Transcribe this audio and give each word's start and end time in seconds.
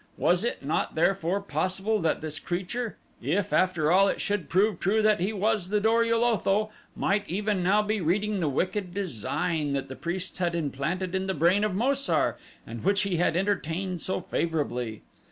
Was 0.17 0.43
it 0.43 0.65
not 0.65 0.95
therefore 0.95 1.41
possible 1.41 1.99
that 1.99 2.21
this 2.21 2.39
creature, 2.39 2.97
if 3.21 3.53
after 3.53 3.91
all 3.91 4.07
it 4.07 4.19
should 4.19 4.49
prove 4.49 4.79
true 4.79 5.03
that 5.03 5.19
he 5.19 5.31
was 5.31 5.69
the 5.69 5.79
Dor 5.79 6.03
ul 6.03 6.23
Otho, 6.25 6.71
might 6.95 7.23
even 7.29 7.61
now 7.61 7.83
be 7.83 8.01
reading 8.01 8.39
the 8.39 8.49
wicked 8.49 8.95
design 8.95 9.73
that 9.73 9.89
the 9.89 9.95
priests 9.95 10.39
had 10.39 10.55
implanted 10.55 11.13
in 11.13 11.27
the 11.27 11.35
brain 11.35 11.63
of 11.63 11.75
Mo 11.75 11.93
sar 11.93 12.39
and 12.65 12.83
which 12.83 13.01
he 13.03 13.17
had 13.17 13.37
entertained 13.37 14.01
so 14.01 14.19
favorably? 14.21 15.03